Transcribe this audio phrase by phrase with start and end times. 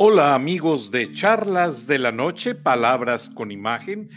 [0.00, 4.10] Hola amigos de Charlas de la Noche, Palabras con Imagen.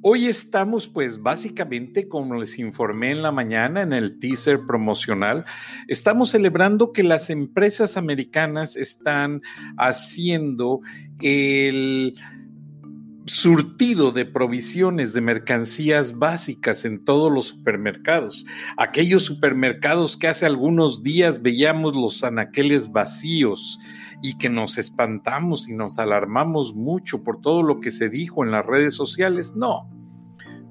[0.00, 5.44] Hoy estamos pues básicamente, como les informé en la mañana en el teaser promocional,
[5.88, 9.42] estamos celebrando que las empresas americanas están
[9.76, 10.82] haciendo
[11.20, 12.14] el
[13.26, 18.46] surtido de provisiones de mercancías básicas en todos los supermercados.
[18.76, 23.80] Aquellos supermercados que hace algunos días veíamos los anaqueles vacíos
[24.22, 28.52] y que nos espantamos y nos alarmamos mucho por todo lo que se dijo en
[28.52, 29.54] las redes sociales.
[29.56, 29.90] No.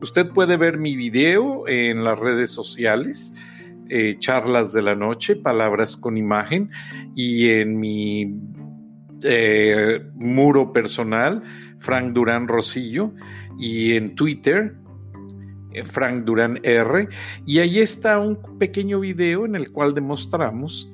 [0.02, 3.34] Usted puede ver mi video en las redes sociales,
[3.90, 6.70] eh, charlas de la noche, palabras con imagen,
[7.16, 8.40] y en mi
[9.24, 11.44] eh, muro personal,
[11.86, 13.14] Frank Durán Rosillo,
[13.60, 14.76] y en Twitter,
[15.72, 17.08] eh, Frank Durán R.
[17.46, 20.92] Y ahí está un pequeño video en el cual demostramos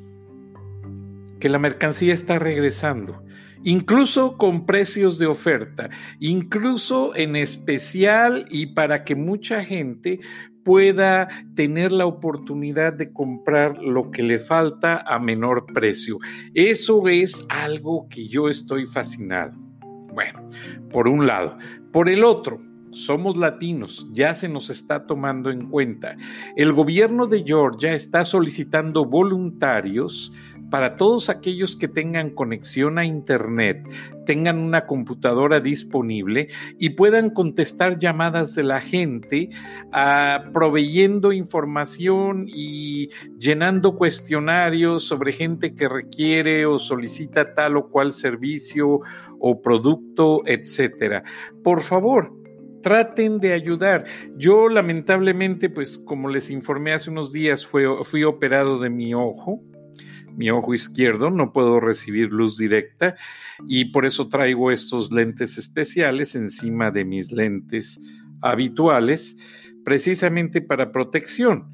[1.40, 3.24] que la mercancía está regresando,
[3.64, 10.20] incluso con precios de oferta, incluso en especial y para que mucha gente
[10.64, 16.20] pueda tener la oportunidad de comprar lo que le falta a menor precio.
[16.54, 19.71] Eso es algo que yo estoy fascinado.
[20.14, 20.48] Bueno,
[20.90, 21.58] por un lado.
[21.92, 26.18] Por el otro, somos latinos, ya se nos está tomando en cuenta.
[26.56, 30.34] El gobierno de Georgia está solicitando voluntarios
[30.72, 33.86] para todos aquellos que tengan conexión a Internet,
[34.26, 36.48] tengan una computadora disponible
[36.80, 39.50] y puedan contestar llamadas de la gente,
[39.92, 48.14] ah, proveyendo información y llenando cuestionarios sobre gente que requiere o solicita tal o cual
[48.14, 49.02] servicio
[49.40, 51.24] o producto, etcétera.
[51.64, 52.34] Por favor,
[52.82, 54.06] traten de ayudar.
[54.38, 59.62] Yo lamentablemente, pues como les informé hace unos días, fui operado de mi ojo
[60.36, 63.16] mi ojo izquierdo, no puedo recibir luz directa
[63.68, 68.00] y por eso traigo estos lentes especiales encima de mis lentes
[68.42, 69.38] habituales,
[69.84, 71.72] precisamente para protección.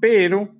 [0.00, 0.54] Pero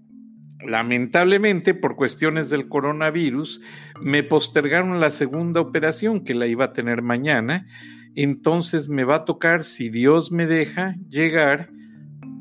[0.66, 3.60] lamentablemente, por cuestiones del coronavirus,
[4.00, 7.66] me postergaron la segunda operación que la iba a tener mañana.
[8.14, 11.70] Entonces me va a tocar, si Dios me deja, llegar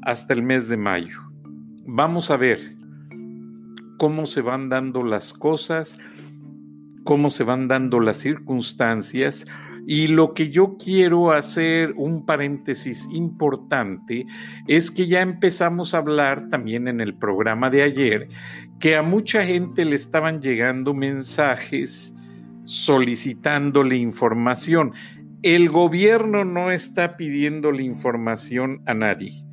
[0.03, 1.21] hasta el mes de mayo.
[1.85, 2.76] Vamos a ver
[3.97, 5.97] cómo se van dando las cosas,
[7.03, 9.45] cómo se van dando las circunstancias.
[9.89, 14.25] Y lo que yo quiero hacer un paréntesis importante
[14.67, 18.27] es que ya empezamos a hablar también en el programa de ayer
[18.79, 22.13] que a mucha gente le estaban llegando mensajes
[22.65, 24.93] solicitándole información.
[25.41, 29.46] El gobierno no está pidiéndole información a nadie.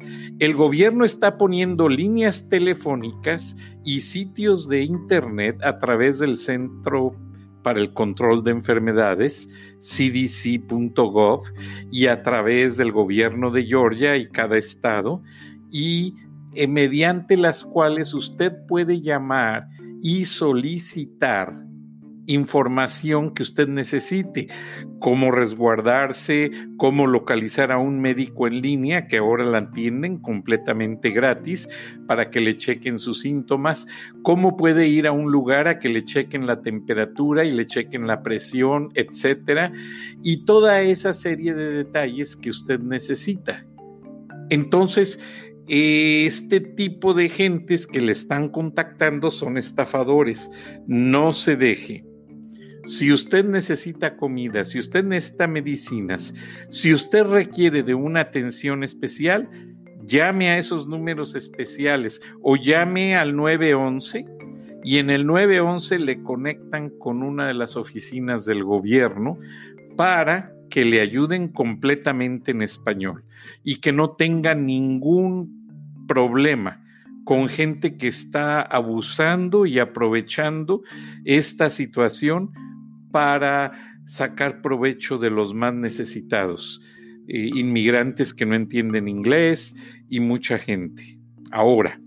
[0.45, 7.17] El gobierno está poniendo líneas telefónicas y sitios de Internet a través del Centro
[7.63, 11.45] para el Control de Enfermedades, cdc.gov,
[11.91, 15.23] y a través del gobierno de Georgia y cada estado,
[15.71, 16.15] y
[16.53, 19.71] eh, mediante las cuales usted puede llamar
[20.03, 21.64] y solicitar
[22.27, 24.49] información que usted necesite,
[24.99, 31.69] cómo resguardarse, cómo localizar a un médico en línea que ahora la atienden completamente gratis
[32.07, 33.87] para que le chequen sus síntomas,
[34.23, 38.07] cómo puede ir a un lugar a que le chequen la temperatura y le chequen
[38.07, 39.73] la presión, etcétera,
[40.23, 43.67] y toda esa serie de detalles que usted necesita.
[44.51, 45.21] Entonces,
[45.67, 50.51] este tipo de gentes que le están contactando son estafadores.
[50.87, 52.05] No se deje.
[52.85, 56.35] Si usted necesita comida, si usted necesita medicinas,
[56.69, 59.49] si usted requiere de una atención especial,
[60.05, 64.27] llame a esos números especiales o llame al 911
[64.85, 69.39] y en el 911 le conectan con una de las oficinas del gobierno
[69.97, 73.25] para que le ayuden completamente en español
[73.63, 76.85] y que no tenga ningún problema
[77.25, 80.83] con gente que está abusando y aprovechando
[81.25, 82.53] esta situación
[83.15, 86.83] para sacar provecho de los más necesitados,
[87.29, 89.77] eh, inmigrantes que no entienden inglés
[90.09, 91.21] y mucha gente.
[91.53, 92.01] Ahora,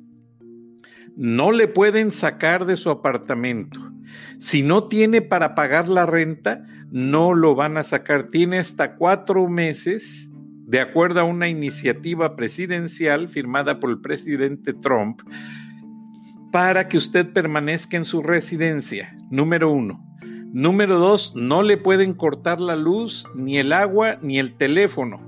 [1.15, 3.79] no le pueden sacar de su apartamento.
[4.37, 8.27] Si no tiene para pagar la renta, no lo van a sacar.
[8.27, 10.29] Tiene hasta cuatro meses,
[10.65, 15.21] de acuerdo a una iniciativa presidencial firmada por el presidente Trump,
[16.51, 19.15] para que usted permanezca en su residencia.
[19.31, 20.06] Número uno.
[20.53, 25.21] Número dos, no le pueden cortar la luz, ni el agua, ni el teléfono.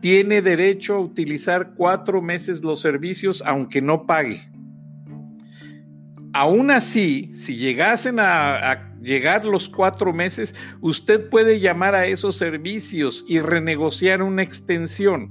[0.00, 4.40] Tiene derecho a utilizar cuatro meses los servicios aunque no pague.
[6.32, 13.24] Aún así, si llegasen a, llegar los cuatro meses, usted puede llamar a esos servicios
[13.28, 15.30] y renegociar una extensión.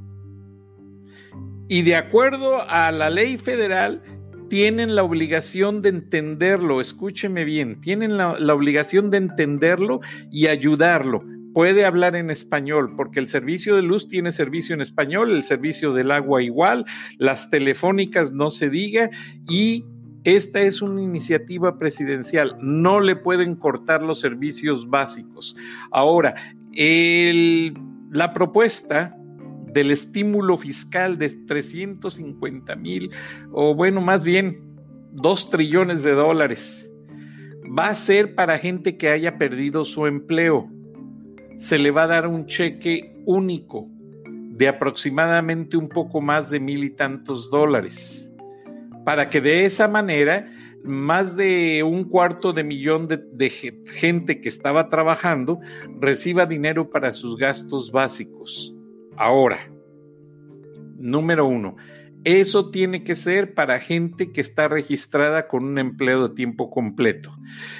[1.68, 4.01] Y de acuerdo a la ley federal,
[4.50, 10.01] tienen la obligación de entenderlo, escúcheme bien, tienen la, la, obligación de entenderlo
[10.31, 11.24] y ayudarlo.
[11.53, 15.94] Puede hablar en español, porque el servicio de luz tiene servicio en español, el servicio
[15.94, 16.86] del agua igual,
[17.18, 19.09] las telefónicas no se diga,
[19.47, 19.86] y
[20.25, 25.56] esta es una iniciativa presidencial, no le pueden cortar los servicios básicos.
[25.91, 26.33] Ahora,
[26.74, 27.77] el,
[28.12, 29.15] la propuesta
[29.75, 33.12] del estímulo fiscal de 350 mil,
[33.51, 34.62] o bueno, más bien
[35.12, 36.89] 2 trillones de dólares,
[37.77, 40.69] va a ser para gente que haya perdido su empleo.
[41.57, 43.89] Se le va a dar un cheque único
[44.51, 48.33] de aproximadamente un poco más de mil y tantos dólares,
[49.04, 50.50] para que de esa manera
[50.86, 55.60] más de un cuarto de millón de, de, gente que estaba trabajando
[56.00, 58.75] reciba dinero para sus gastos básicos.
[59.17, 59.59] Ahora,
[60.97, 61.75] número uno,
[62.25, 67.31] eso tiene que ser para gente que está registrada con un empleo de tiempo completo.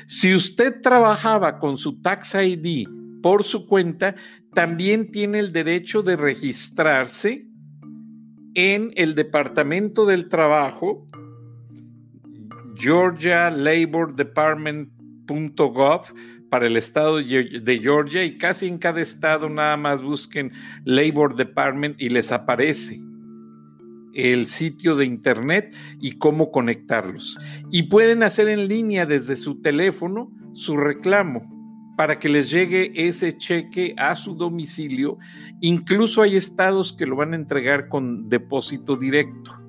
[0.06, 2.88] Si usted trabajaba con su Tax ID
[3.22, 4.16] por su cuenta,
[4.54, 7.48] también tiene el derecho de registrarse
[8.54, 11.08] en el Departamento del Trabajo,
[12.76, 16.02] Georgia Labor Department.gov
[16.56, 20.54] para el estado de Georgia y casi en cada estado nada más busquen
[20.86, 23.02] Labor Department y les aparece
[24.14, 27.38] el sitio de internet y cómo conectarlos.
[27.72, 31.46] Y pueden hacer en línea desde su teléfono su reclamo
[31.98, 35.18] para que les llegue ese cheque a su domicilio.
[35.60, 39.65] Incluso hay estados que lo van a entregar con depósito directo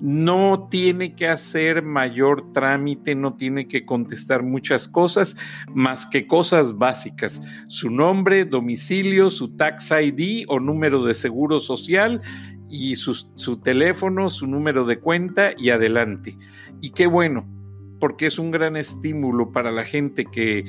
[0.00, 5.36] no tiene que hacer mayor trámite, no tiene que contestar muchas cosas,
[5.74, 7.42] más que cosas básicas.
[7.68, 12.22] Su nombre, domicilio, su tax ID o número de seguro social
[12.68, 16.38] y su, su teléfono, su número de cuenta y adelante.
[16.80, 17.46] Y qué bueno,
[17.98, 20.64] porque es un gran estímulo para la gente que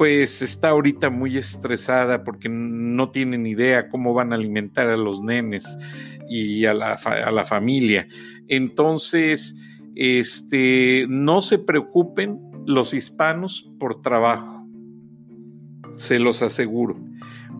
[0.00, 5.20] pues está ahorita muy estresada porque no tienen idea cómo van a alimentar a los
[5.20, 5.76] nenes
[6.26, 8.08] y a la, a la familia.
[8.48, 9.58] Entonces,
[9.94, 14.66] este, no se preocupen los hispanos por trabajo,
[15.96, 16.96] se los aseguro.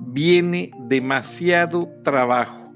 [0.06, 2.72] Viene demasiado trabajo.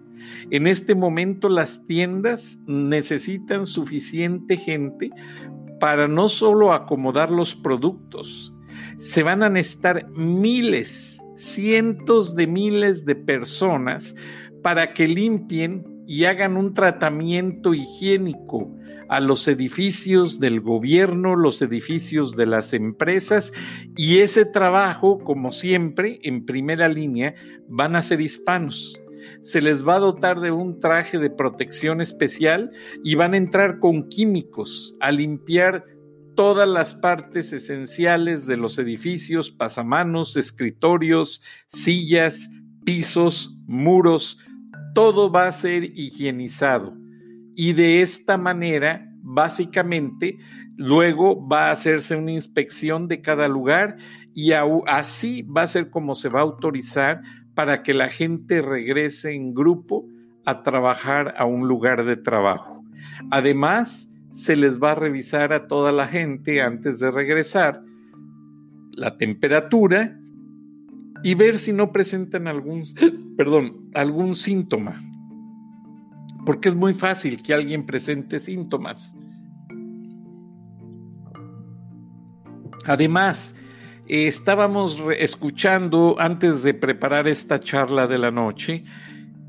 [0.50, 5.11] En este momento las tiendas necesitan suficiente gente
[5.81, 8.53] para no solo acomodar los productos,
[8.96, 14.14] se van a necesitar miles, cientos de miles de personas
[14.62, 18.75] para que limpien y hagan un tratamiento higiénico
[19.08, 23.52] a los edificios del gobierno, los edificios de las empresas
[23.96, 27.35] y ese trabajo, como siempre, en primera línea,
[27.69, 29.00] van a ser hispanos.
[29.40, 32.70] Se les va a dotar de un traje de protección especial
[33.02, 35.85] y van a entrar con químicos a limpiar
[36.34, 42.50] todas las partes esenciales de los edificios, pasamanos, escritorios, sillas,
[42.84, 44.38] pisos, muros,
[44.94, 46.96] todo va a ser higienizado.
[47.56, 50.38] Y de esta manera, básicamente,
[50.76, 53.97] luego va a hacerse una inspección de cada lugar
[54.35, 57.23] y así va a ser como se va a autorizar
[57.54, 60.06] para que la gente regrese en grupo
[60.44, 62.85] a trabajar a un lugar de trabajo.
[63.30, 67.81] Además, se les va a revisar a toda la gente antes de regresar
[68.91, 70.19] la temperatura
[71.23, 72.83] y ver si no presentan algún,
[73.37, 75.00] perdón, algún síntoma.
[76.45, 79.14] Porque es muy fácil que alguien presente síntomas.
[82.87, 83.55] Además,
[84.09, 88.85] estábamos escuchando antes de preparar esta charla de la noche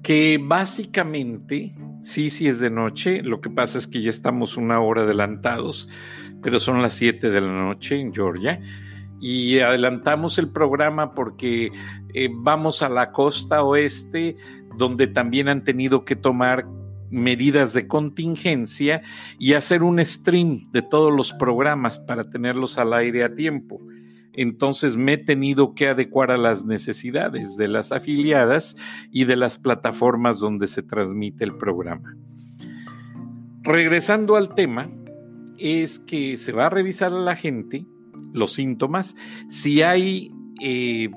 [0.04, 1.74] que básicamente,
[2.06, 5.90] sí, sí es de noche, lo que pasa es que ya estamos una hora adelantados,
[6.42, 8.62] pero son las 7 de la noche en Georgia
[9.20, 11.72] y adelantamos el programa porque
[12.14, 14.38] eh, vamos a la costa oeste,
[14.78, 16.68] donde también han tenido que tomar
[17.10, 19.02] medidas de contingencia
[19.40, 23.82] y hacer un stream de todos los programas para tenerlos al aire a tiempo.
[24.36, 28.76] Entonces me he tenido que adecuar a las necesidades de las afiliadas
[29.12, 32.16] y de las plataformas donde se transmite el programa.
[33.64, 34.92] Regresando al tema,
[35.58, 37.86] es que se va a revisar a la gente
[38.34, 39.16] los síntomas,
[39.48, 40.30] si hay
[40.62, 41.10] eh,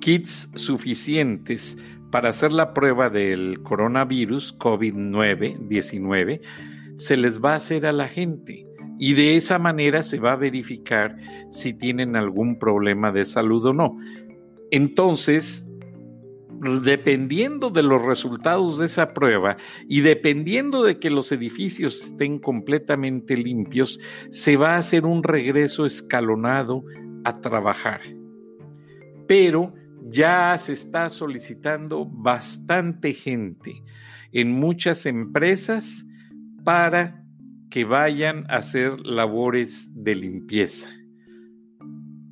[0.00, 1.76] kits suficientes
[2.10, 6.40] para hacer la prueba del coronavirus COVID-19, 19,
[6.94, 8.66] se les va a hacer a la gente.
[8.98, 11.16] Y de esa manera se va a verificar
[11.50, 13.96] si tienen algún problema de salud o no.
[14.70, 15.66] Entonces,
[16.82, 19.56] dependiendo de los resultados de esa prueba
[19.88, 25.84] y dependiendo de que los edificios estén completamente limpios, se va a hacer un regreso
[25.84, 26.84] escalonado
[27.24, 28.00] a trabajar.
[29.26, 29.74] Pero
[30.08, 33.82] ya se está solicitando bastante gente
[34.30, 36.06] en muchas empresas
[36.64, 37.21] para
[37.72, 40.90] que vayan a hacer labores de limpieza.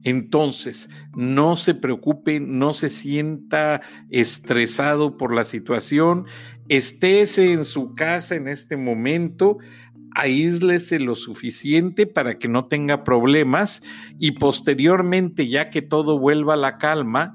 [0.03, 3.81] Entonces, no se preocupe, no se sienta
[4.11, 6.27] estresado por la situación,
[6.69, 9.57] estése en su casa en este momento,
[10.15, 13.83] aíslese lo suficiente para que no tenga problemas
[14.19, 17.35] y posteriormente, ya que todo vuelva a la calma,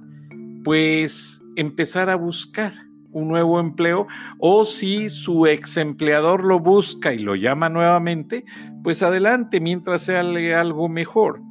[0.63, 2.84] pues empezar a buscar
[3.15, 4.05] un nuevo empleo
[4.37, 8.45] o si su ex empleador lo busca y lo llama nuevamente,
[8.83, 11.41] pues adelante mientras sea algo mejor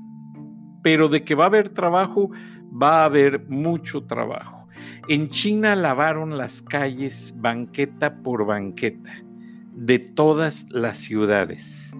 [0.84, 2.30] pero de que va a haber trabajo,
[2.70, 4.68] va a haber mucho trabajo.
[5.08, 9.10] En China lavaron las calles banqueta por banqueta
[9.72, 11.96] de todas las ciudades.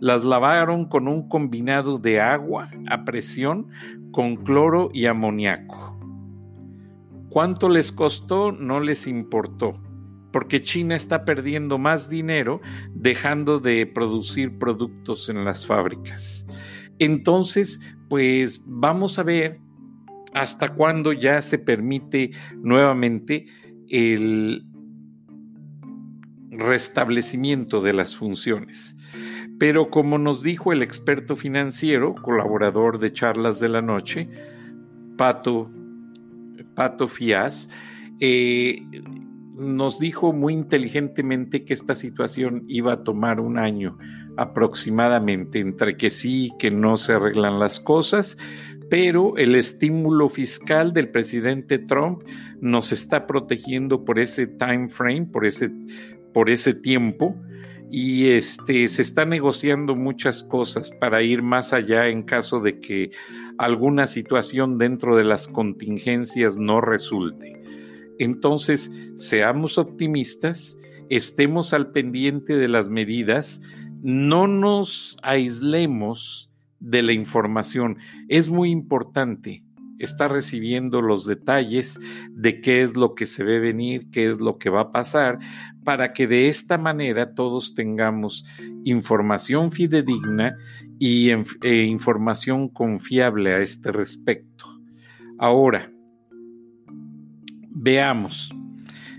[0.00, 3.68] Las lavaron con un combinado de agua a presión
[4.10, 5.93] con cloro y amoníaco.
[7.34, 8.52] ¿Cuánto les costó?
[8.52, 9.72] No les importó,
[10.30, 12.60] porque China está perdiendo más dinero
[12.94, 16.46] dejando de producir productos en las fábricas.
[17.00, 19.58] Entonces, pues vamos a ver
[20.32, 22.30] hasta cuándo ya se permite
[22.62, 23.46] nuevamente
[23.88, 24.64] el
[26.50, 28.94] restablecimiento de las funciones.
[29.58, 34.28] Pero como nos dijo el experto financiero, colaborador de Charlas de la Noche,
[35.16, 35.68] Pato,
[36.74, 37.70] Pato Fias,
[38.20, 38.82] eh,
[39.54, 43.98] nos dijo muy inteligentemente que esta situación iba a tomar un año
[44.36, 48.36] aproximadamente, entre que sí y que no se arreglan las cosas,
[48.90, 52.22] pero el estímulo fiscal del presidente Trump
[52.60, 55.70] nos está protegiendo por ese time frame, por ese,
[56.32, 57.40] por ese tiempo,
[57.90, 63.12] y este, se está negociando muchas cosas para ir más allá en caso de que
[63.58, 67.60] alguna situación dentro de las contingencias no resulte.
[68.18, 70.76] Entonces, seamos optimistas,
[71.08, 73.60] estemos al pendiente de las medidas,
[74.02, 77.98] no nos aislemos de la información.
[78.28, 79.64] Es muy importante
[79.98, 81.98] estar recibiendo los detalles
[82.30, 85.38] de qué es lo que se ve venir, qué es lo que va a pasar,
[85.84, 88.44] para que de esta manera todos tengamos
[88.84, 90.56] información fidedigna
[90.98, 91.30] y
[91.62, 94.66] e información confiable a este respecto.
[95.38, 95.90] Ahora,
[97.76, 98.54] Veamos.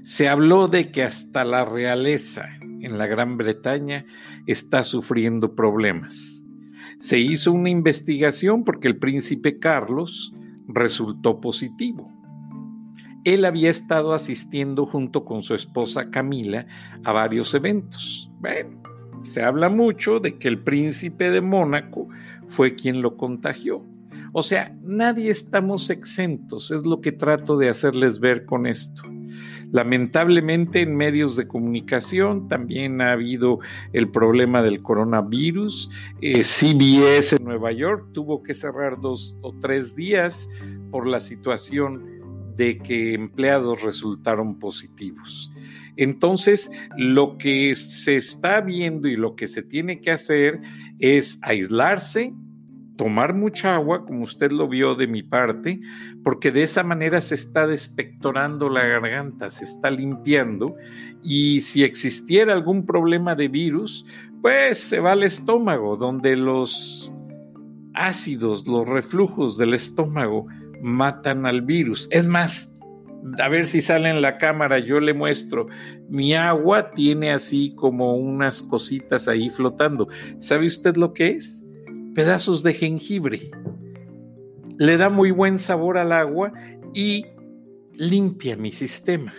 [0.04, 2.48] Se habló de que hasta la realeza
[2.80, 4.06] en la Gran Bretaña
[4.48, 6.44] está sufriendo problemas.
[6.98, 10.34] Se hizo una investigación porque el príncipe Carlos
[10.68, 12.10] resultó positivo.
[13.26, 16.66] Él había estado asistiendo junto con su esposa Camila
[17.04, 18.32] a varios eventos.
[18.40, 18.82] Bueno,
[19.26, 22.08] se habla mucho de que el príncipe de Mónaco
[22.48, 23.84] fue quien lo contagió.
[24.32, 29.04] O sea, nadie estamos exentos, es lo que trato de hacerles ver con esto.
[29.72, 33.60] Lamentablemente en medios de comunicación también ha habido
[33.94, 35.90] el problema del coronavirus.
[36.22, 40.48] Eh, CBS en Nueva York tuvo que cerrar dos o tres días
[40.92, 42.06] por la situación
[42.56, 45.52] de que empleados resultaron positivos.
[45.98, 50.60] Entonces, lo que se está viendo y lo que se tiene que hacer
[51.00, 52.34] es aislarse,
[52.96, 55.82] tomar mucha agua, como usted lo vio de mi parte,
[56.24, 60.76] porque de esa manera se está despectorando la garganta, se está limpiando
[61.24, 64.06] y si existiera algún problema de virus,
[64.42, 67.12] pues se va al estómago, donde los
[67.94, 70.48] ácidos, los reflujos del estómago
[70.82, 72.08] matan al virus.
[72.12, 72.75] Es más,
[73.40, 75.68] a ver si sale en la cámara, yo le muestro.
[76.10, 80.08] Mi agua tiene así como unas cositas ahí flotando.
[80.40, 81.66] ¿Sabe usted lo que es?
[82.16, 83.52] pedazos de jengibre.
[84.80, 86.54] Le da muy buen sabor al agua
[86.94, 87.26] y
[87.94, 89.34] limpia mi sistema,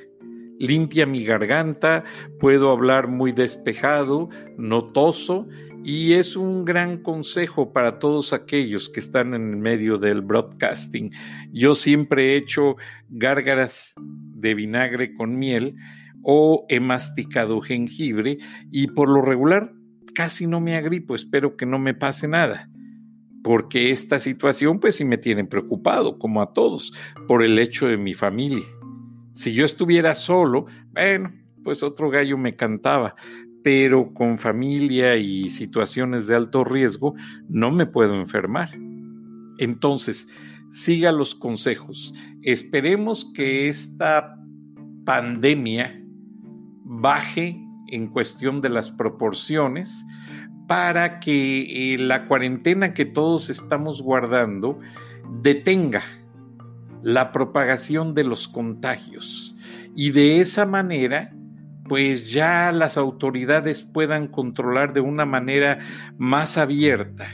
[0.59, 2.05] limpia mi garganta,
[2.38, 5.49] puedo hablar muy despejado, notoso
[5.87, 11.12] y es un gran consejo para todos aquellos que están en el medio del broadcasting.
[11.52, 12.75] Yo siempre he hecho
[13.09, 15.76] gárgaras de vinagre con miel
[16.25, 18.38] o he masticado jengibre
[18.73, 19.75] y por lo regular
[20.12, 22.69] casi no me agripo, espero que no me pase nada,
[23.45, 26.95] porque esta situación pues sí me tiene preocupado, como a todos,
[27.28, 28.66] por el hecho de mi familia.
[29.35, 33.14] Si yo estuviera solo, bueno, pues otro gallo me cantaba,
[33.66, 37.16] pero con familia y situaciones de alto riesgo
[37.49, 38.70] no me puedo enfermar.
[39.58, 40.28] Entonces,
[40.70, 42.14] siga los consejos.
[42.42, 44.38] Esperemos que esta
[45.04, 46.00] pandemia
[46.85, 50.06] baje en cuestión de las proporciones
[50.68, 54.78] para que eh, la cuarentena que todos estamos guardando
[55.42, 56.04] detenga
[57.02, 59.56] la propagación de los contagios
[59.96, 61.36] y de esa manera
[61.88, 65.81] pues ya las autoridades puedan controlar de una manera
[66.19, 67.28] más abierta.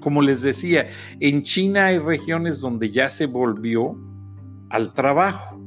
[0.00, 0.88] Como les decía,
[1.20, 3.98] en China hay regiones donde ya se volvió
[4.70, 5.60] al trabajo.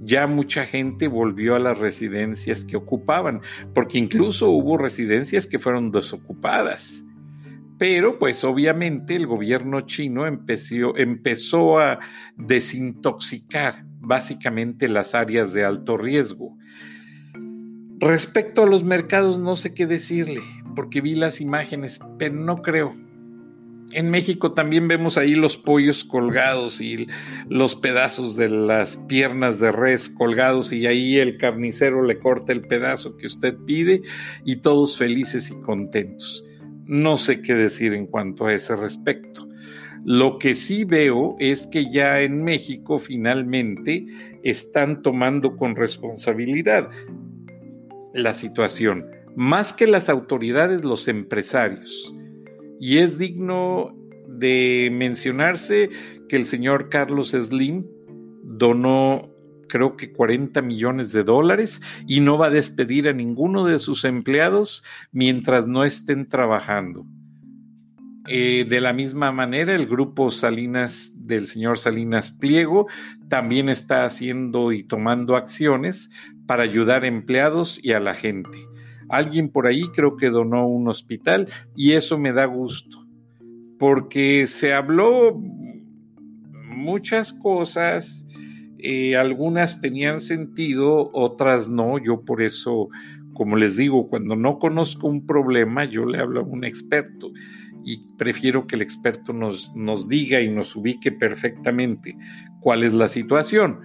[0.00, 3.40] Ya mucha gente volvió a las residencias que ocupaban,
[3.74, 7.04] porque incluso hubo residencias que fueron desocupadas.
[7.78, 11.98] Pero pues obviamente el gobierno chino empezó, empezó a
[12.36, 16.56] desintoxicar básicamente las áreas de alto riesgo.
[18.04, 20.42] Respecto a los mercados no sé qué decirle,
[20.76, 22.94] porque vi las imágenes, pero no creo.
[23.92, 27.06] En México también vemos ahí los pollos colgados y
[27.48, 32.60] los pedazos de las piernas de res colgados y ahí el carnicero le corta el
[32.60, 34.02] pedazo que usted pide
[34.44, 36.44] y todos felices y contentos.
[36.84, 39.48] No sé qué decir en cuanto a ese respecto.
[40.04, 44.04] Lo que sí veo es que ya en México finalmente
[44.42, 46.90] están tomando con responsabilidad
[48.14, 49.06] la situación,
[49.36, 52.14] más que las autoridades, los empresarios.
[52.80, 53.94] Y es digno
[54.28, 55.90] de mencionarse
[56.28, 57.84] que el señor Carlos Slim
[58.42, 59.30] donó
[59.68, 64.04] creo que 40 millones de dólares y no va a despedir a ninguno de sus
[64.04, 67.04] empleados mientras no estén trabajando.
[68.26, 72.86] Eh, de la misma manera, el grupo Salinas del señor Salinas Pliego
[73.28, 76.10] también está haciendo y tomando acciones
[76.46, 78.58] para ayudar a empleados y a la gente.
[79.08, 83.06] Alguien por ahí creo que donó un hospital y eso me da gusto,
[83.78, 85.38] porque se habló
[86.74, 88.26] muchas cosas,
[88.78, 92.88] eh, algunas tenían sentido, otras no, yo por eso,
[93.32, 97.30] como les digo, cuando no conozco un problema, yo le hablo a un experto
[97.84, 102.16] y prefiero que el experto nos, nos diga y nos ubique perfectamente
[102.60, 103.80] cuál es la situación.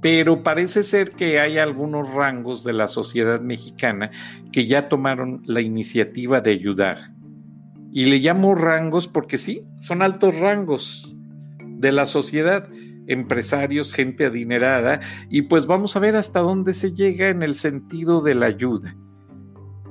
[0.00, 4.10] Pero parece ser que hay algunos rangos de la sociedad mexicana
[4.52, 7.12] que ya tomaron la iniciativa de ayudar.
[7.92, 11.14] Y le llamo rangos porque sí, son altos rangos
[11.62, 12.68] de la sociedad,
[13.06, 18.20] empresarios, gente adinerada, y pues vamos a ver hasta dónde se llega en el sentido
[18.22, 18.96] de la ayuda.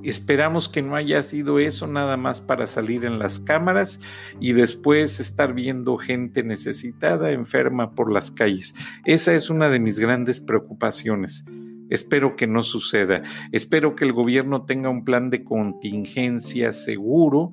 [0.03, 3.99] Esperamos que no haya sido eso nada más para salir en las cámaras
[4.39, 8.75] y después estar viendo gente necesitada, enferma por las calles.
[9.05, 11.45] Esa es una de mis grandes preocupaciones.
[11.89, 13.23] Espero que no suceda.
[13.51, 17.51] Espero que el gobierno tenga un plan de contingencia seguro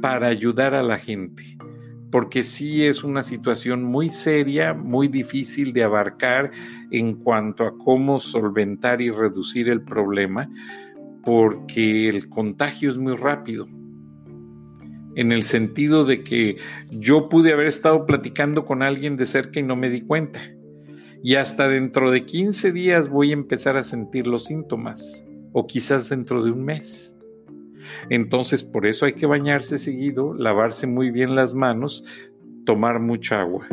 [0.00, 1.58] para ayudar a la gente.
[2.10, 6.52] Porque sí es una situación muy seria, muy difícil de abarcar
[6.92, 10.48] en cuanto a cómo solventar y reducir el problema
[11.24, 13.66] porque el contagio es muy rápido.
[15.16, 16.56] En el sentido de que
[16.90, 20.40] yo pude haber estado platicando con alguien de cerca y no me di cuenta.
[21.22, 25.24] Y hasta dentro de 15 días voy a empezar a sentir los síntomas.
[25.52, 27.16] O quizás dentro de un mes.
[28.10, 32.04] Entonces, por eso hay que bañarse seguido, lavarse muy bien las manos,
[32.66, 33.68] tomar mucha agua.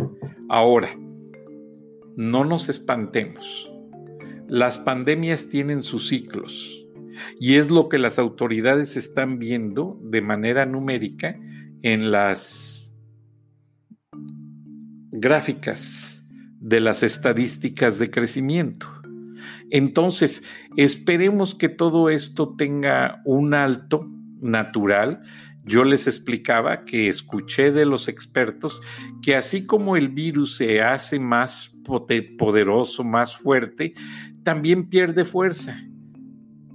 [0.47, 0.89] Ahora,
[2.15, 3.73] no nos espantemos.
[4.47, 6.80] Las pandemias tienen sus ciclos
[7.39, 11.35] y es lo que las autoridades están viendo de manera numérica
[11.81, 12.95] en las
[15.11, 16.25] gráficas
[16.59, 18.87] de las estadísticas de crecimiento.
[19.69, 20.43] Entonces,
[20.77, 24.09] esperemos que todo esto tenga un alto
[24.41, 25.21] natural.
[25.63, 28.81] Yo les explicaba que escuché de los expertos
[29.21, 31.73] que así como el virus se hace más
[32.37, 33.93] poderoso, más fuerte,
[34.43, 35.81] también pierde fuerza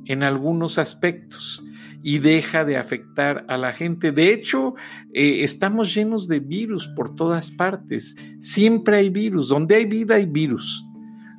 [0.06, 1.64] en algunos aspectos
[2.02, 4.12] y deja de afectar a la gente.
[4.12, 4.74] De hecho,
[5.12, 8.16] eh, estamos llenos de virus por todas partes.
[8.38, 9.48] Siempre hay virus.
[9.48, 10.84] Donde hay vida hay virus.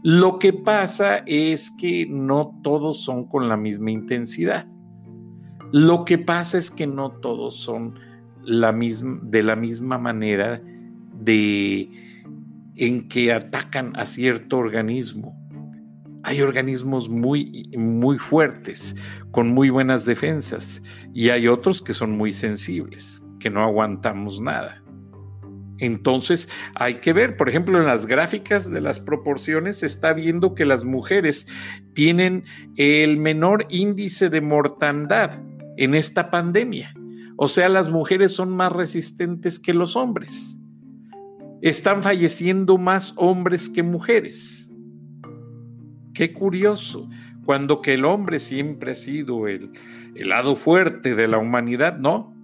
[0.04, 4.68] Lo que pasa es que no todos son con la misma intensidad.
[5.72, 7.96] Lo que pasa es que no todos son
[8.44, 10.62] la misma, de la misma manera
[11.14, 11.90] de
[12.76, 15.37] en que atacan a cierto organismo
[16.28, 18.98] hay organismos muy, muy fuertes,
[19.32, 24.84] con muy buenas defensas, y hay otros que son muy sensibles, que no aguantamos nada.
[25.78, 30.54] Entonces hay que ver, por ejemplo, en las gráficas de las proporciones se está viendo
[30.54, 31.48] que las mujeres
[31.94, 32.44] tienen
[32.76, 35.40] el menor índice de mortandad
[35.78, 36.94] en esta pandemia.
[37.38, 40.60] O sea, las mujeres son más resistentes que los hombres.
[41.62, 44.67] Están falleciendo más hombres que mujeres.
[46.18, 47.08] Qué curioso,
[47.46, 49.72] cuando que el hombre siempre ha sido el,
[50.16, 52.36] el lado fuerte de la humanidad, ¿no?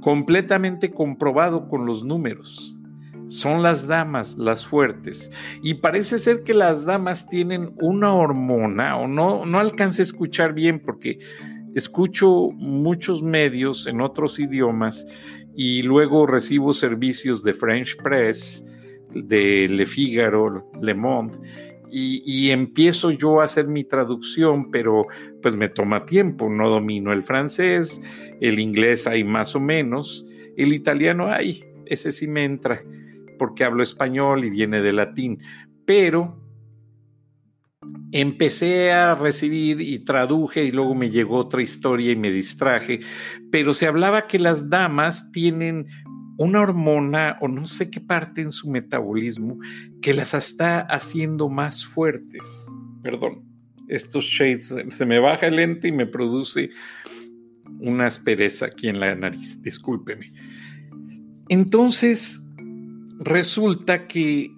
[0.00, 2.76] completamente comprobado con los números.
[3.28, 5.30] Son las damas las fuertes.
[5.62, 10.52] Y parece ser que las damas tienen una hormona, o no, no alcancé a escuchar
[10.52, 11.20] bien porque
[11.74, 15.06] escucho muchos medios en otros idiomas
[15.54, 18.66] y luego recibo servicios de French Press,
[19.14, 21.38] de Le Figaro, Le Monde,
[21.92, 25.06] y, empiezo yo a hacer mi traducción, pero
[25.42, 28.00] pues me toma tiempo, no domino el francés,
[28.40, 30.26] el inglés hay más o menos,
[30.56, 32.82] el italiano hay, ese sí me entra,
[33.38, 35.40] porque hablo español y viene de latín,
[35.84, 36.40] pero
[38.12, 43.00] empecé a recibir y traduje y luego me llegó otra historia y me distraje,
[43.50, 45.86] pero se hablaba que las damas tienen
[46.40, 49.58] una hormona o no sé qué parte en su metabolismo
[50.00, 52.40] que las está haciendo más fuertes.
[53.02, 53.44] Perdón,
[53.88, 56.70] estos shades, se me baja el lente y me produce
[57.80, 60.32] una aspereza aquí en la nariz, discúlpeme.
[61.50, 62.40] Entonces,
[63.18, 64.50] resulta que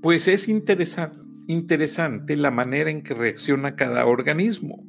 [0.00, 4.82] pues es interesante la manera en que reacciona cada organismo.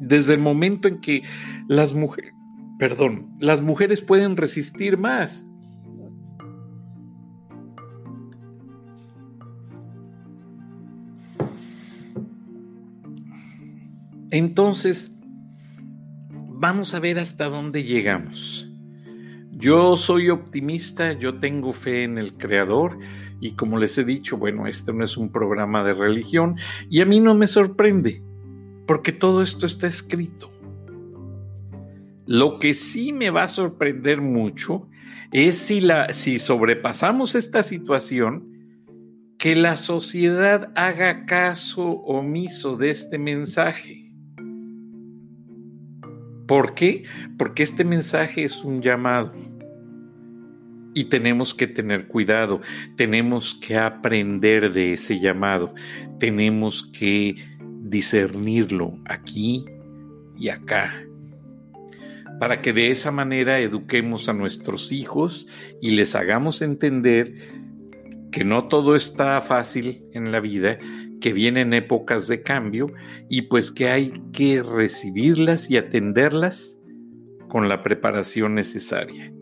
[0.00, 1.24] Desde el momento en que
[1.68, 2.32] las mujeres
[2.78, 5.44] perdón, las mujeres pueden resistir más.
[14.30, 15.16] Entonces,
[16.30, 18.68] vamos a ver hasta dónde llegamos.
[19.52, 22.98] Yo soy optimista, yo tengo fe en el Creador
[23.40, 26.56] y como les he dicho, bueno, este no es un programa de religión
[26.90, 28.22] y a mí no me sorprende
[28.86, 30.50] porque todo esto está escrito.
[32.26, 34.88] Lo que sí me va a sorprender mucho
[35.32, 38.52] es si, la, si sobrepasamos esta situación,
[39.38, 44.12] que la sociedad haga caso omiso de este mensaje.
[46.46, 47.04] ¿Por qué?
[47.38, 49.32] Porque este mensaje es un llamado
[50.94, 52.60] y tenemos que tener cuidado,
[52.96, 55.74] tenemos que aprender de ese llamado,
[56.18, 57.34] tenemos que
[57.82, 59.66] discernirlo aquí
[60.38, 61.05] y acá
[62.38, 65.48] para que de esa manera eduquemos a nuestros hijos
[65.80, 67.34] y les hagamos entender
[68.30, 70.78] que no todo está fácil en la vida,
[71.20, 72.92] que vienen épocas de cambio
[73.30, 76.78] y pues que hay que recibirlas y atenderlas
[77.48, 79.32] con la preparación necesaria.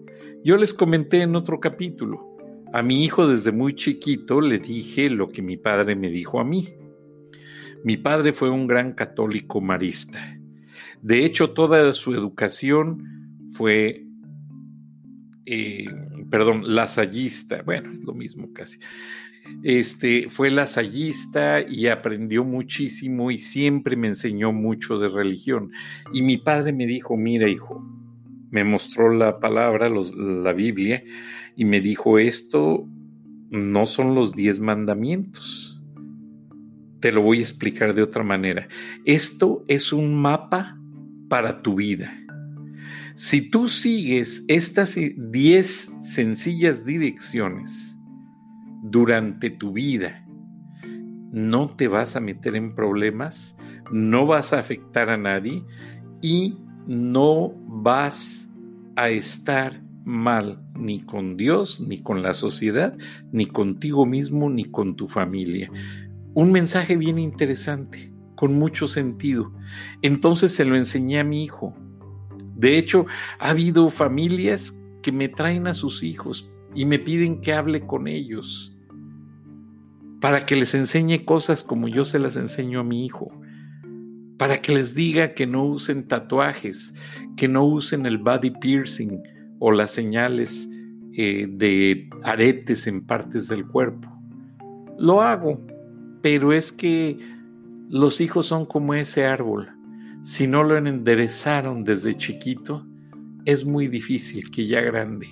[0.44, 2.36] Yo les comenté en otro capítulo,
[2.72, 6.44] a mi hijo desde muy chiquito le dije lo que mi padre me dijo a
[6.44, 6.74] mí.
[7.82, 10.38] Mi padre fue un gran católico marista
[11.04, 14.06] de hecho, toda su educación fue,
[15.44, 15.84] eh,
[16.30, 18.78] perdón, lasallista, bueno, es lo mismo casi.
[19.62, 25.72] Este, fue lasallista y aprendió muchísimo y siempre me enseñó mucho de religión.
[26.14, 27.86] Y mi padre me dijo, mira hijo,
[28.50, 31.04] me mostró la palabra, la Biblia,
[31.54, 32.88] y me dijo, esto
[33.50, 35.84] no son los diez mandamientos.
[37.00, 38.68] Te lo voy a explicar de otra manera.
[39.04, 40.80] Esto es un mapa
[41.34, 42.16] para tu vida.
[43.16, 45.66] Si tú sigues estas 10
[46.00, 48.00] sencillas direcciones
[48.84, 50.24] durante tu vida,
[51.32, 53.58] no te vas a meter en problemas,
[53.90, 55.64] no vas a afectar a nadie
[56.22, 58.48] y no vas
[58.94, 62.96] a estar mal ni con Dios, ni con la sociedad,
[63.32, 65.68] ni contigo mismo, ni con tu familia.
[66.32, 69.52] Un mensaje bien interesante con mucho sentido.
[70.02, 71.74] Entonces se lo enseñé a mi hijo.
[72.56, 73.06] De hecho,
[73.38, 78.08] ha habido familias que me traen a sus hijos y me piden que hable con
[78.08, 78.74] ellos
[80.24, 83.28] para que les enseñe cosas como yo se las enseño a mi hijo,
[84.38, 86.94] para que les diga que no usen tatuajes,
[87.36, 89.20] que no usen el body piercing
[89.58, 90.66] o las señales
[91.12, 94.10] eh, de aretes en partes del cuerpo.
[94.98, 95.60] Lo hago,
[96.22, 97.18] pero es que
[97.94, 99.70] los hijos son como ese árbol.
[100.20, 102.84] Si no lo enderezaron desde chiquito,
[103.44, 105.28] es muy difícil que ya grande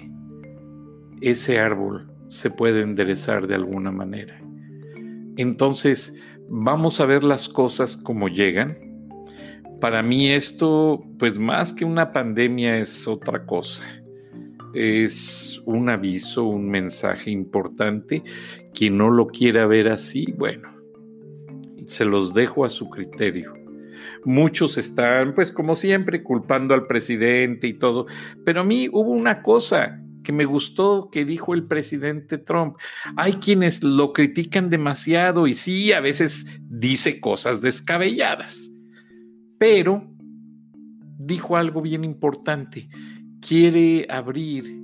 [1.21, 4.41] ese árbol se pueda enderezar de alguna manera.
[5.37, 6.17] Entonces,
[6.49, 8.79] vamos a ver las cosas como llegan.
[9.81, 13.83] Para mí esto, pues más que una pandemia, es otra cosa.
[14.73, 18.23] es un aviso, un mensaje importante.
[18.73, 20.73] Quien no lo quiera ver así, bueno,
[21.87, 23.55] se los dejo a su criterio.
[24.25, 28.07] Muchos están, pues como siempre, culpando al presidente y todo,
[28.45, 32.77] pero a mí hubo una cosa que me gustó que dijo el presidente Trump.
[33.17, 38.71] Hay quienes lo critican demasiado y sí, a veces dice cosas descabelladas,
[39.59, 40.09] pero
[41.19, 42.89] dijo algo bien importante.
[43.41, 44.81] Quiere abrir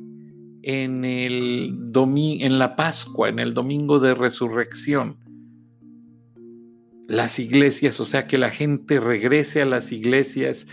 [0.63, 5.17] en el en la Pascua, en el domingo de resurrección,
[7.09, 10.69] las iglesias, o sea, que la gente regrese a las iglesias.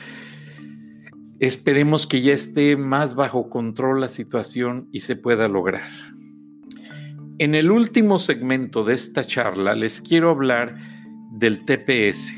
[1.39, 5.89] Esperemos que ya esté más bajo control la situación y se pueda lograr.
[7.39, 10.75] En el último segmento de esta charla les quiero hablar
[11.31, 12.33] del TPS.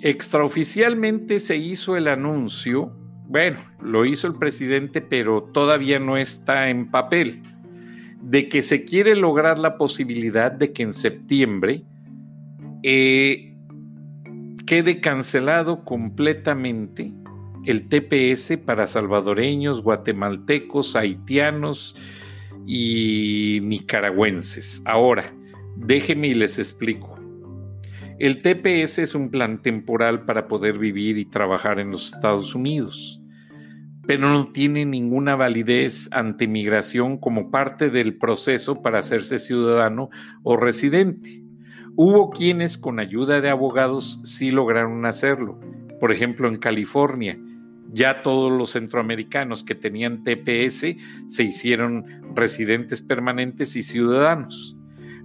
[0.00, 2.92] Extraoficialmente se hizo el anuncio,
[3.26, 7.40] bueno, lo hizo el presidente, pero todavía no está en papel
[8.24, 11.84] de que se quiere lograr la posibilidad de que en septiembre
[12.82, 13.54] eh,
[14.66, 17.12] quede cancelado completamente
[17.66, 21.96] el TPS para salvadoreños, guatemaltecos, haitianos
[22.66, 24.82] y nicaragüenses.
[24.86, 25.34] Ahora,
[25.76, 27.20] déjenme y les explico.
[28.18, 33.20] El TPS es un plan temporal para poder vivir y trabajar en los Estados Unidos
[34.06, 40.10] pero no tiene ninguna validez ante migración como parte del proceso para hacerse ciudadano
[40.42, 41.42] o residente.
[41.96, 45.60] Hubo quienes con ayuda de abogados sí lograron hacerlo.
[46.00, 47.38] Por ejemplo, en California,
[47.92, 50.96] ya todos los centroamericanos que tenían TPS
[51.28, 54.76] se hicieron residentes permanentes y ciudadanos.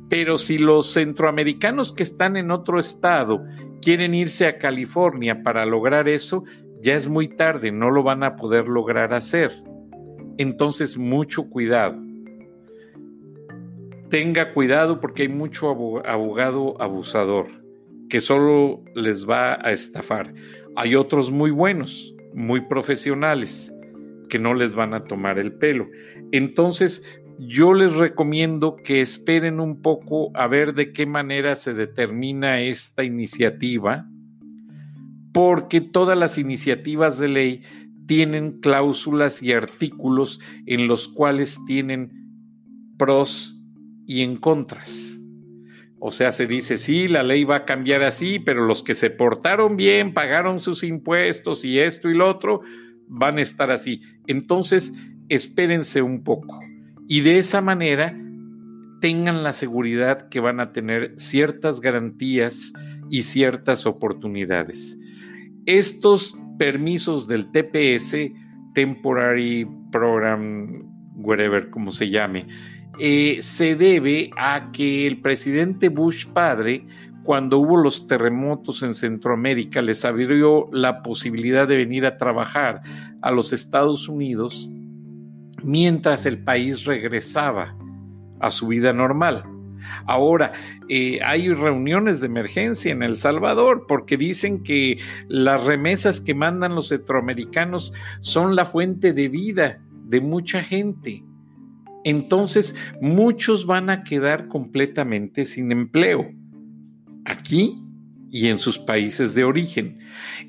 [0.09, 3.43] Pero si los centroamericanos que están en otro estado
[3.81, 6.43] quieren irse a California para lograr eso,
[6.81, 9.51] ya es muy tarde, no lo van a poder lograr hacer.
[10.37, 12.01] Entonces, mucho cuidado.
[14.09, 17.47] Tenga cuidado porque hay mucho abogado abusador
[18.09, 20.33] que solo les va a estafar.
[20.75, 23.73] Hay otros muy buenos, muy profesionales,
[24.29, 25.87] que no les van a tomar el pelo.
[26.31, 27.03] Entonces,
[27.37, 33.03] yo les recomiendo que esperen un poco a ver de qué manera se determina esta
[33.03, 34.08] iniciativa
[35.33, 37.63] porque todas las iniciativas de ley
[38.07, 42.11] tienen cláusulas y artículos en los cuales tienen
[42.97, 43.61] pros
[44.07, 45.19] y en contras.
[45.99, 49.09] O sea, se dice, sí, la ley va a cambiar así, pero los que se
[49.09, 52.61] portaron bien, pagaron sus impuestos y esto y lo otro,
[53.07, 54.01] van a estar así.
[54.25, 54.93] Entonces,
[55.27, 56.59] espérense un poco.
[57.07, 58.17] Y de esa manera,
[59.01, 62.73] tengan la seguridad que van a tener ciertas garantías
[63.09, 64.97] y ciertas oportunidades.
[65.69, 68.15] Estos permisos del TPS,
[68.73, 70.67] Temporary Program,
[71.17, 72.47] whatever, como se llame,
[72.97, 76.87] eh, se debe a que el presidente Bush padre,
[77.23, 82.81] cuando hubo los terremotos en Centroamérica, les abrió la posibilidad de venir a trabajar
[83.21, 84.71] a los Estados Unidos
[85.63, 87.77] mientras el país regresaba
[88.39, 89.43] a su vida normal.
[90.05, 90.53] Ahora,
[90.87, 96.75] eh, hay reuniones de emergencia en El Salvador porque dicen que las remesas que mandan
[96.75, 101.23] los centroamericanos son la fuente de vida de mucha gente.
[102.03, 106.31] Entonces, muchos van a quedar completamente sin empleo.
[107.25, 107.83] Aquí
[108.31, 109.99] y en sus países de origen.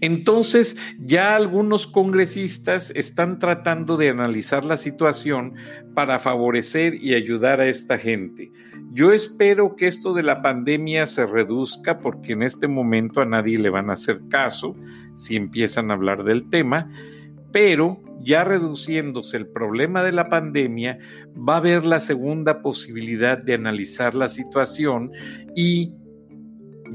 [0.00, 5.54] Entonces, ya algunos congresistas están tratando de analizar la situación
[5.94, 8.52] para favorecer y ayudar a esta gente.
[8.92, 13.58] Yo espero que esto de la pandemia se reduzca porque en este momento a nadie
[13.58, 14.74] le van a hacer caso
[15.14, 16.88] si empiezan a hablar del tema,
[17.52, 20.98] pero ya reduciéndose el problema de la pandemia,
[21.36, 25.12] va a haber la segunda posibilidad de analizar la situación
[25.56, 25.94] y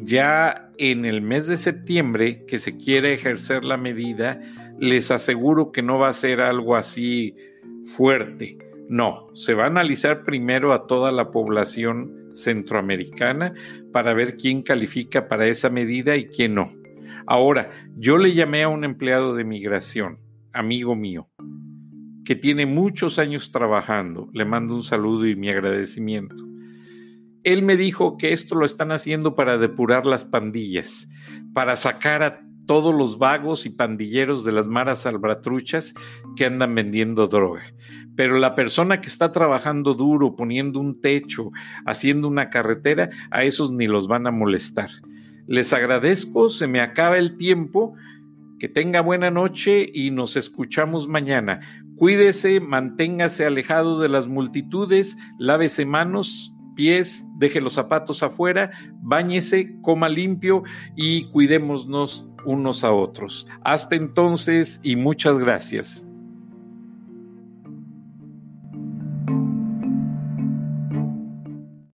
[0.03, 4.39] ya en el mes de septiembre que se quiere ejercer la medida,
[4.79, 7.35] les aseguro que no va a ser algo así
[7.95, 8.57] fuerte.
[8.89, 13.53] No, se va a analizar primero a toda la población centroamericana
[13.91, 16.71] para ver quién califica para esa medida y quién no.
[17.25, 20.19] Ahora, yo le llamé a un empleado de migración,
[20.53, 21.29] amigo mío,
[22.23, 24.29] que tiene muchos años trabajando.
[24.33, 26.35] Le mando un saludo y mi agradecimiento
[27.45, 31.07] él me dijo que esto lo están haciendo para depurar las pandillas,
[31.53, 35.93] para sacar a todos los vagos y pandilleros de las maras salvatruchas
[36.35, 37.61] que andan vendiendo droga.
[38.15, 41.51] Pero la persona que está trabajando duro, poniendo un techo,
[41.85, 44.89] haciendo una carretera, a esos ni los van a molestar.
[45.47, 47.93] Les agradezco, se me acaba el tiempo.
[48.57, 51.59] Que tenga buena noche y nos escuchamos mañana.
[51.97, 60.09] Cuídese, manténgase alejado de las multitudes, lávese manos, pies, deje los zapatos afuera, báñese, coma
[60.09, 60.63] limpio
[60.95, 63.47] y cuidémonos unos a otros.
[63.63, 66.07] Hasta entonces y muchas gracias.